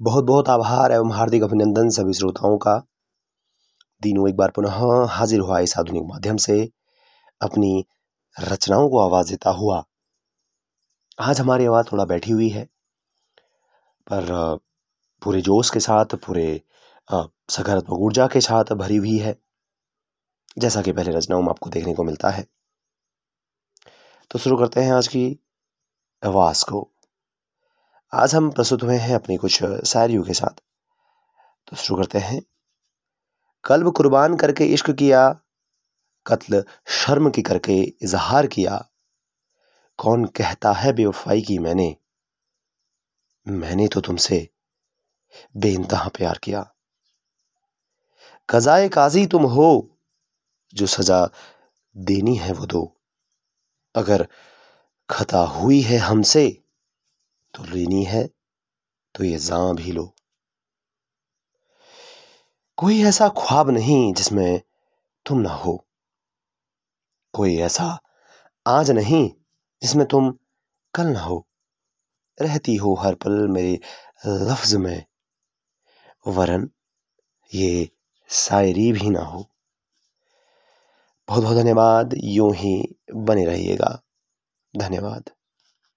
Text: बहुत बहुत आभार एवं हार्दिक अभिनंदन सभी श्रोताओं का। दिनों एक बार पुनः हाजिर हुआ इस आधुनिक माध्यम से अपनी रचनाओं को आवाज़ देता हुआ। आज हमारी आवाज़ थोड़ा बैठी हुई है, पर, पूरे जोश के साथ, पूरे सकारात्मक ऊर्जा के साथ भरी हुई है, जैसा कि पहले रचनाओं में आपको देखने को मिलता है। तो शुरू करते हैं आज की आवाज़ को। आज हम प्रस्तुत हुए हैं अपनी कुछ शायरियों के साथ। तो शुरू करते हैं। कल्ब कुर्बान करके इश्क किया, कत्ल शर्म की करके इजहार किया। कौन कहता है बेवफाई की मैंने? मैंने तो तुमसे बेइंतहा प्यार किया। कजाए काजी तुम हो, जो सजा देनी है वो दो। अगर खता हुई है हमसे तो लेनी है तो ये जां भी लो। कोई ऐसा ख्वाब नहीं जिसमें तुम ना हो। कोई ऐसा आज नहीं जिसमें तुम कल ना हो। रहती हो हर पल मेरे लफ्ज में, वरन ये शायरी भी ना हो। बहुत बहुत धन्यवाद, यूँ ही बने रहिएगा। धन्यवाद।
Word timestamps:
बहुत 0.00 0.24
बहुत 0.24 0.48
आभार 0.48 0.92
एवं 0.92 1.12
हार्दिक 1.12 1.42
अभिनंदन 1.42 1.88
सभी 1.88 2.12
श्रोताओं 2.12 2.56
का। 2.58 2.74
दिनों 4.02 4.28
एक 4.28 4.36
बार 4.36 4.50
पुनः 4.50 4.74
हाजिर 5.10 5.40
हुआ 5.40 5.58
इस 5.58 5.76
आधुनिक 5.78 6.02
माध्यम 6.06 6.36
से 6.36 6.58
अपनी 7.40 7.84
रचनाओं 8.36 8.88
को 8.88 8.98
आवाज़ 8.98 9.30
देता 9.30 9.50
हुआ। 9.50 9.82
आज 11.20 11.40
हमारी 11.40 11.66
आवाज़ 11.66 11.86
थोड़ा 11.92 12.04
बैठी 12.04 12.32
हुई 12.32 12.48
है, 12.48 12.64
पर, 14.06 14.58
पूरे 15.22 15.40
जोश 15.42 15.70
के 15.70 15.80
साथ, 15.80 16.16
पूरे 16.16 16.60
सकारात्मक 17.08 17.98
ऊर्जा 17.98 18.26
के 18.26 18.40
साथ 18.40 18.72
भरी 18.74 18.96
हुई 18.96 19.16
है, 19.18 19.36
जैसा 20.58 20.82
कि 20.82 20.92
पहले 20.92 21.12
रचनाओं 21.12 21.42
में 21.42 21.48
आपको 21.48 21.70
देखने 21.70 21.94
को 21.94 22.04
मिलता 22.04 22.30
है। 22.30 22.46
तो 24.30 24.38
शुरू 24.38 24.56
करते 24.56 24.80
हैं 24.80 24.92
आज 24.92 25.08
की 25.08 25.24
आवाज़ 26.22 26.64
को। 26.64 26.88
आज 28.12 28.34
हम 28.34 28.50
प्रस्तुत 28.50 28.82
हुए 28.82 28.96
हैं 28.96 29.14
अपनी 29.14 29.36
कुछ 29.36 29.64
शायरियों 29.64 30.22
के 30.22 30.34
साथ। 30.34 30.60
तो 31.68 31.76
शुरू 31.76 32.00
करते 32.00 32.18
हैं। 32.18 32.42
कल्ब 33.64 33.92
कुर्बान 33.92 34.36
करके 34.36 34.64
इश्क 34.64 34.90
किया, 34.90 35.40
कत्ल 36.26 36.64
शर्म 36.86 37.30
की 37.30 37.42
करके 37.42 37.72
इजहार 37.82 38.46
किया। 38.46 38.88
कौन 39.96 40.24
कहता 40.24 40.72
है 40.72 40.92
बेवफाई 40.92 41.42
की 41.42 41.58
मैंने? 41.58 41.96
मैंने 43.48 43.88
तो 43.88 44.00
तुमसे 44.00 44.48
बेइंतहा 45.56 46.08
प्यार 46.08 46.38
किया। 46.38 46.74
कजाए 48.50 48.88
काजी 48.88 49.26
तुम 49.26 49.42
हो, 49.42 49.98
जो 50.74 50.86
सजा 50.86 51.28
देनी 51.96 52.36
है 52.36 52.52
वो 52.52 52.66
दो। 52.66 53.00
अगर 53.94 54.28
खता 55.10 55.38
हुई 55.38 55.80
है 55.80 55.98
हमसे 55.98 56.62
तो 57.56 57.64
लेनी 57.64 58.02
है 58.04 58.26
तो 59.14 59.24
ये 59.24 59.36
जां 59.38 59.74
भी 59.76 59.92
लो। 59.92 60.04
कोई 62.78 63.02
ऐसा 63.04 63.28
ख्वाब 63.38 63.70
नहीं 63.70 64.12
जिसमें 64.14 64.60
तुम 65.26 65.38
ना 65.40 65.54
हो। 65.54 65.76
कोई 67.34 67.56
ऐसा 67.60 67.86
आज 68.66 68.90
नहीं 68.90 69.28
जिसमें 69.82 70.06
तुम 70.06 70.30
कल 70.94 71.06
ना 71.06 71.20
हो। 71.20 71.44
रहती 72.38 72.74
हो 72.76 72.94
हर 72.94 73.14
पल 73.14 73.46
मेरे 73.48 73.78
लफ्ज 74.26 74.74
में, 74.76 75.04
वरन 76.26 76.68
ये 77.52 77.88
शायरी 78.30 78.90
भी 78.92 79.10
ना 79.10 79.22
हो। 79.22 79.44
बहुत 81.28 81.42
बहुत 81.42 81.56
धन्यवाद, 81.56 82.14
यूँ 82.16 82.54
ही 82.54 82.76
बने 83.14 83.44
रहिएगा। 83.44 84.00
धन्यवाद। 84.74 85.30